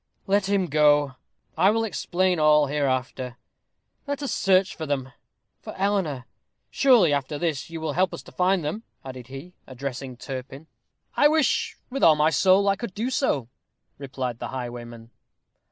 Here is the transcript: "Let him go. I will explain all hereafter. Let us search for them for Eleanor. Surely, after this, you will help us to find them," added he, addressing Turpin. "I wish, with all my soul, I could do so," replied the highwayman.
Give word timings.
"Let 0.25 0.47
him 0.49 0.65
go. 0.65 1.17
I 1.55 1.69
will 1.69 1.83
explain 1.83 2.39
all 2.39 2.65
hereafter. 2.65 3.37
Let 4.07 4.23
us 4.23 4.33
search 4.33 4.75
for 4.75 4.87
them 4.87 5.11
for 5.61 5.75
Eleanor. 5.77 6.25
Surely, 6.71 7.13
after 7.13 7.37
this, 7.37 7.69
you 7.69 7.79
will 7.79 7.93
help 7.93 8.11
us 8.11 8.23
to 8.23 8.31
find 8.31 8.65
them," 8.65 8.81
added 9.05 9.27
he, 9.27 9.53
addressing 9.67 10.17
Turpin. 10.17 10.65
"I 11.15 11.27
wish, 11.27 11.77
with 11.91 12.01
all 12.03 12.15
my 12.15 12.31
soul, 12.31 12.67
I 12.67 12.75
could 12.75 12.95
do 12.95 13.11
so," 13.11 13.47
replied 13.99 14.39
the 14.39 14.47
highwayman. 14.47 15.11